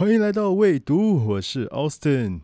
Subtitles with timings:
[0.00, 2.40] 欢迎来到未读，我是 Austin。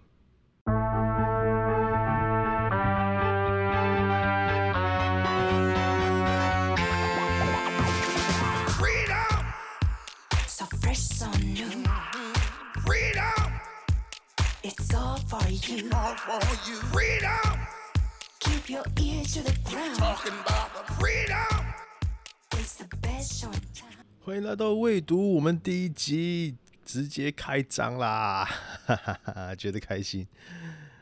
[24.20, 26.56] 欢迎来到未读，我们第一集
[26.86, 28.44] 直接开张啦，
[28.86, 30.26] 哈哈哈，觉得开心。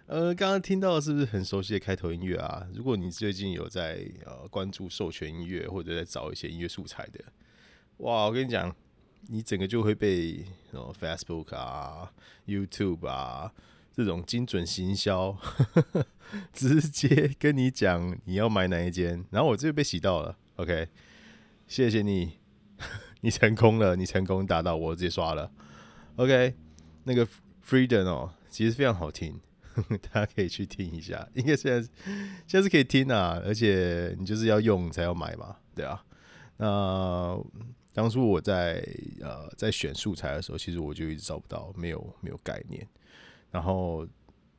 [0.07, 2.67] 呃，刚刚听到是不是很熟悉的开头音乐啊？
[2.75, 7.23] 如果你最近有在呃关注授权音乐，或者在找一些音乐素材的，
[7.99, 8.75] 哇，我跟你讲，
[9.29, 12.11] 你整个就会被哦 Facebook 啊、
[12.47, 13.53] YouTube 啊
[13.93, 15.37] 这种精准行销，
[16.53, 20.37] 直接跟你讲你要买哪一间，然后我这就被洗到了。
[20.57, 20.89] OK，
[21.69, 22.39] 谢谢你。
[23.21, 25.51] 你成功了，你成功达到，我直接刷了。
[26.17, 26.55] OK，
[27.05, 27.27] 那个
[27.67, 29.41] Freedom 哦，其实非常好听，
[30.13, 31.29] 大家可以去听一下。
[31.35, 31.89] 应该现在
[32.47, 36.05] 现在是可以听啊，而且你就是要用才要买嘛，对啊。
[36.57, 37.37] 那
[37.93, 38.81] 当初我在
[39.21, 42.87] 呃在选素材的时候，其实我就一直找不到，没有没有概念。
[43.51, 44.07] 然后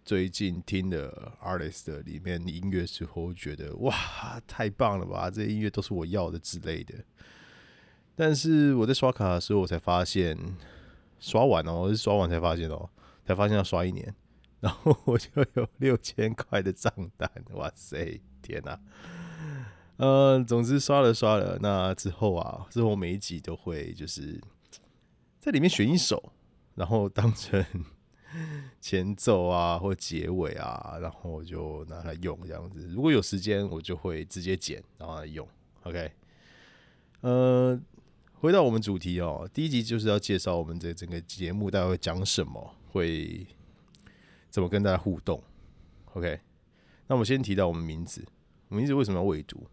[0.03, 6.93] 最近听的 Artist 里面音乐时候，觉得哇，太棒了吧，这些音乐都是我要的之类的。
[8.13, 10.37] 但是我在刷卡的时候，我才发现
[11.19, 12.89] 刷完哦，我是刷完才发现哦，
[13.25, 14.13] 才发现要刷一年，
[14.59, 18.79] 然后我就有六千块的账单， 哇塞，天哪！
[19.97, 24.41] 呃，总之刷了刷了，那之后啊，之后每一集都会就是
[25.39, 26.31] 在里面选一首，
[26.75, 27.65] 然后当成
[28.81, 32.87] 前奏啊或结尾啊，然后就拿来用这样子。
[32.87, 35.47] 如果有时间，我就会直接剪然后来用。
[35.83, 36.11] OK，
[37.21, 37.79] 呃。
[38.41, 43.47] 回到我们主题哦，第一集就是要介绍我们这整个节目大概会讲什么，会
[44.49, 45.41] 怎么跟大家互动。
[46.13, 46.39] OK，
[47.07, 48.23] 那我们先提到我们名字，
[48.67, 49.65] 名字为什么要未读？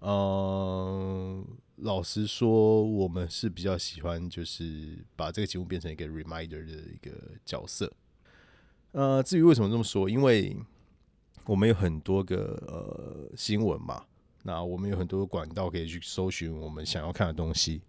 [0.00, 1.44] 嗯，
[1.76, 7.10] 老实说，我们是比较喜欢就是把这个节目变成一个 reminder 的一个
[7.44, 7.92] 角色。
[8.92, 10.56] 呃，至于为什么这么说，因为
[11.44, 14.06] 我们有很多个呃新闻嘛。
[14.48, 17.82] 那我们有很多管道可以去搜寻我们想要看的东西，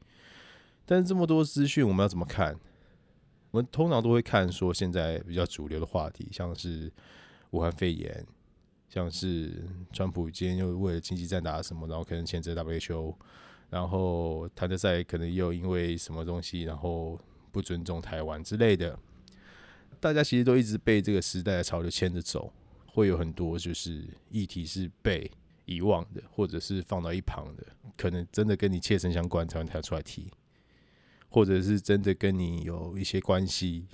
[0.85, 2.53] 但是这么多资讯，我们要怎么看？
[3.51, 6.91] 我们通常都会看说现在比较主流的话题，像是
[7.51, 8.27] 武汉肺炎，
[8.89, 13.15] 像是川普今天又为了经济战打什么，然后可能谴责 WHO，
[13.69, 17.17] 然后谭德赛可能又因为什么东西，然后
[17.53, 18.99] 不尊重台湾之类的。
[20.01, 22.51] 大家其实都一直被这个时代的潮流牵着走，
[22.85, 25.31] 会有很多就是议题是被。
[25.69, 27.63] 遗忘的，或者是放到一旁的，
[27.95, 30.31] 可能真的跟你切身相关才会跳出来提，
[31.29, 33.85] 或者是真的跟你有一些关系，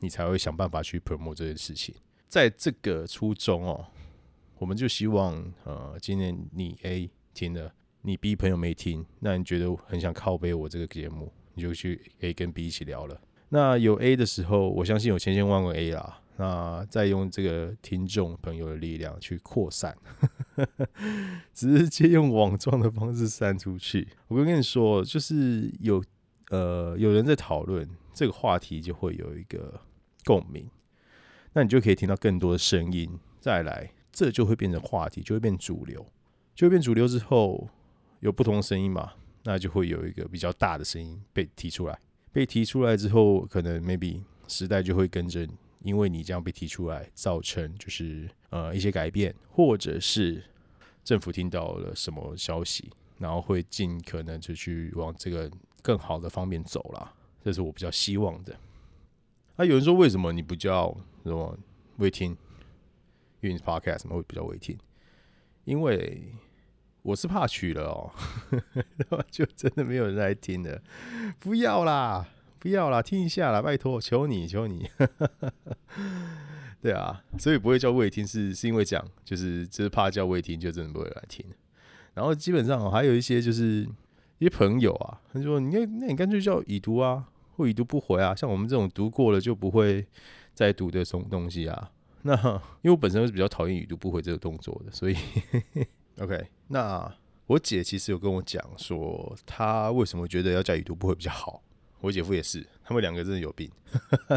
[0.00, 1.94] 你才会想办法去 promote 这件事情。
[2.28, 3.86] 在这个初衷哦，
[4.58, 13.20] 我们就希望呃，今年你 A 听了，你 B 朋友没听，那你觉得很想靠背我这个节目，你就去 A 跟 B 一起聊了。
[13.50, 16.21] 那有 A 的时候，我相信有千千万万个 A 啦。
[16.36, 19.94] 那再用这个听众朋友的力量去扩散，
[21.52, 24.08] 直接用网状的方式散出去。
[24.28, 26.02] 我跟你说，就是有
[26.48, 29.78] 呃有人在讨论这个话题，就会有一个
[30.24, 30.68] 共鸣，
[31.52, 33.18] 那你就可以听到更多的声音。
[33.38, 36.04] 再来，这就会变成话题，就会变主流，
[36.54, 37.68] 就会变主流之后，
[38.20, 39.12] 有不同的声音嘛，
[39.44, 41.98] 那就会有一个比较大的声音被提出来。
[42.32, 45.46] 被提出来之后，可能 maybe 时代就会跟着。
[45.82, 50.42] 因为你这样被提出来，造成就是呃一些改变，或者是
[51.04, 55.50] 政府听到了什么消息，然后会尽可能就去往这个
[55.82, 58.56] 更好的方面走了，这是我比较希望的。
[59.56, 61.58] 那有人说为什么你不叫什么
[61.96, 62.36] 未听？
[63.40, 64.78] 因为 podcast 什么会比较未听，
[65.64, 66.32] 因为
[67.02, 68.12] 我是怕取了哦，
[69.28, 70.80] 就真的没有人来听的，
[71.40, 72.28] 不要啦。
[72.62, 74.88] 不要啦，听一下啦，拜托，求你，求你。
[76.80, 81.44] 对啊，所以不会叫未听，是是因为讲，就是就是怕叫未听，就真的不会来听。
[82.14, 83.84] 然后基本上还有一些就是
[84.38, 87.24] 一些朋友啊，他说：“你那那你干脆叫已读啊，
[87.56, 90.06] 或已读不回啊。”像我们这种读过了就不会
[90.54, 91.90] 再读的东东西啊。
[92.22, 92.32] 那
[92.82, 95.16] 因为我本身是比较讨厌已读不回这个动作的，所以
[96.22, 96.46] OK。
[96.68, 97.12] 那
[97.46, 101.60] 我姐其实有跟我讲说，她为什么觉得要叫已读不回比较好。
[102.02, 103.70] 我姐夫也是，他们两个真的有病。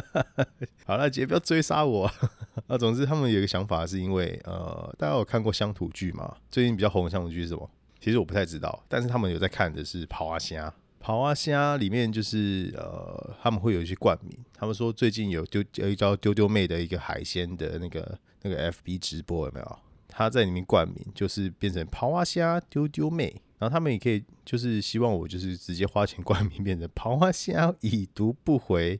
[0.85, 2.05] 好了，姐不要追杀我。
[2.67, 6.37] 啊， 总之他们有一个想法，是因为呃，大家有看过乡土剧吗？
[6.51, 7.67] 最近比较红的乡土剧是什么？
[7.99, 10.69] 其实我不太知道，但是他们有在看的是《跑啊虾》。
[10.99, 14.37] 跑啊虾里面就是呃，他们会有一些冠名。
[14.53, 19.79] 他们说最近有丢有一招丢丢妹的一个海鲜的那个那个 FB 直播有没有？
[20.07, 23.41] 他在里面冠名，就是变成跑啊虾丢丢妹。
[23.57, 27.29] 然后他们也可以就是希望我就是直接花钱冠名变成跑啊
[27.81, 28.99] 已读不回。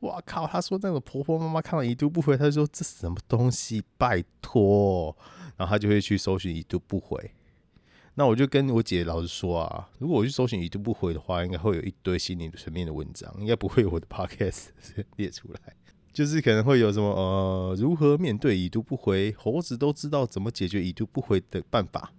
[0.00, 0.44] 哇靠！
[0.48, 3.84] 他说那个婆婆妈妈看到已读不回，他就说这什么东西？
[3.96, 5.16] 拜托！
[5.56, 7.30] 然后他就会去搜寻已读不回。
[8.14, 14.70] 那我就跟我姐老实说啊，如果我去搜寻已读不回的话，应该会有一堆心理层面的文章，应该不会有我的 podcast
[15.14, 15.76] 列出来。
[16.12, 22.12] 就是可能会有什么呃，如何面对已读不回，猴子都知道怎么解决已读不回的办法，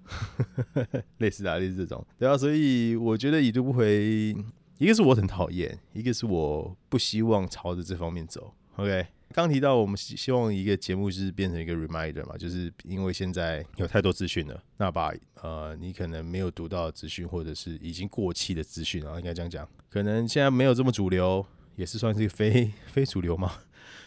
[1.19, 2.05] 类似啊，类似这种。
[2.17, 4.35] 对啊，所以我觉得已读不回。
[4.79, 8.53] 一个是我很讨厌，一个是我不希望朝着这方面走。
[8.75, 21.45] OK，刚提到我们希希望一个节目就是变成一个 reminder 嘛，就是因为现在有太多资讯了，那把呃你可能没有读到资讯，或者是已经过气的资讯啊，应该这样讲，可能现在没有这么主流，
[21.75, 23.51] 也是算是非非主流嘛。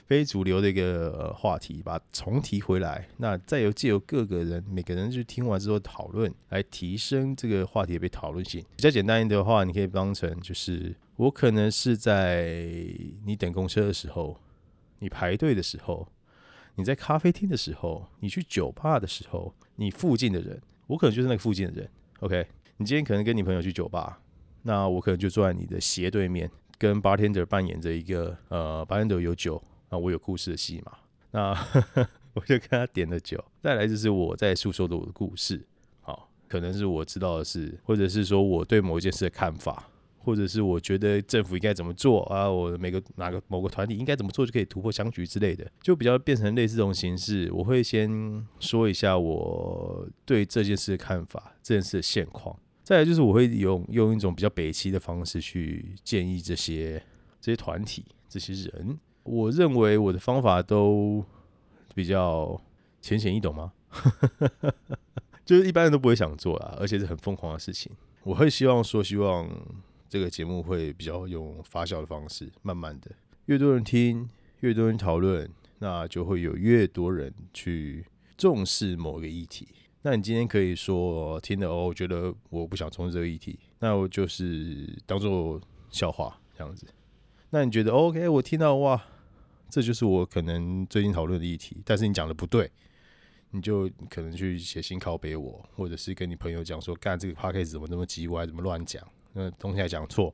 [0.07, 8.65] 非主流的一个话题，把重提回来，那再由借由各个人每个人去听完之后讨论，来提升这个话题被讨论性。
[8.77, 12.55] 比较简单一点的话，你可以当成就是我可能是在
[13.25, 14.41] 你等公车的时候，
[15.01, 16.07] 你排队的时候，
[16.77, 21.91] 你在咖啡厅的时候，你去酒吧的时候，你附近的人，我可能就是那个附近的人。
[22.21, 22.47] OK，
[22.77, 24.21] 你今天可能跟你朋友去酒吧，
[24.63, 29.63] 那我可能就坐在你的斜对面，跟 bartender 扮演着一个呃 bartender 有酒。
[29.89, 30.93] 啊，我有故事的戏嘛？
[31.31, 31.53] 那
[32.35, 33.43] 我就跟他点了酒。
[33.63, 35.65] 再来就是我在诉说的我的故事，
[36.01, 39.89] 好，可能是我知道的事，或者是说我对某一件事的看法，
[40.19, 42.51] 或者是我觉得政府应该怎么做啊？
[42.51, 47.49] 我每个哪个某个团体应该怎么做就可以突破僵局之类的，就比较变成类似这种形式。
[47.53, 52.59] 我会先说一下我对这件事的看法，这件事的现况。
[52.87, 57.03] 再来就是我会用用一种比较北齐的方式去建议这些
[57.41, 58.97] 这些团体、这些人。
[59.25, 61.25] 我认为我的方法都
[61.97, 62.63] 比较
[63.03, 63.73] 浅显易懂吗？
[65.45, 67.91] 就是一般人都不会想做啊，而且是很疯狂的事情。
[68.23, 69.51] 我会希望说，希望
[70.09, 73.11] 这个节目会比较用发酵的方式，慢慢的，
[73.47, 74.31] 越多人听，
[74.61, 75.51] 越多人讨论，
[75.81, 78.07] 那就会有越多人去
[78.37, 79.67] 重视某个议题。
[80.07, 85.61] 那你今天可以说听了哦，我觉得我不想从事这个议题，那我就是当做
[85.91, 86.87] 笑话这样子。
[87.51, 88.29] 那你觉得 OK？
[88.29, 89.03] 我听到哇。
[89.69, 92.71] 这就是我可能最近讨论的议题，但是你讲的不对，
[93.51, 99.03] 你就可能去写信拷贝我，或者是跟你朋友讲说，干这个 p a c k a g e 怎么那么叽歪，怎么乱讲，
[99.33, 100.33] 那东西还讲错，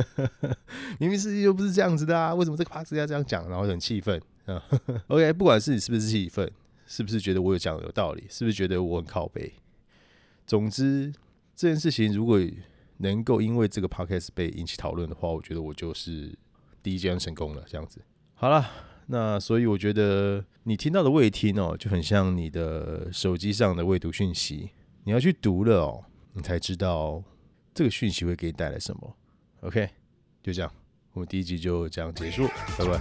[1.00, 4.62] 明明事情又不是这样子的啊，为什么这个 p a c k a g e 要这样讲，然后很气愤啊？
[5.08, 6.52] OK，不管是你是不是气愤，
[6.86, 9.52] 是不是觉得我有讲的有道理，是不是觉得我很靠背，
[10.46, 11.12] 总之
[11.54, 12.40] 这件事情如果
[12.98, 16.36] 能够因为这个 p a c k a g e 被引起讨论的话，我觉得我就是
[16.82, 18.00] 第一阶段成功了，这样子。
[18.34, 18.70] 好了，
[19.06, 24.70] 那所以我觉得你听到的未听哦，就很像你的手机上的未读讯息，
[25.04, 26.04] 你要去读了哦，
[26.34, 27.22] 你才知道
[27.72, 29.16] 这个讯息会给你带来什么。
[29.60, 29.88] OK，
[30.42, 30.72] 就这样，
[31.14, 32.46] 我们第一集就这样结束，
[32.78, 33.00] 拜拜。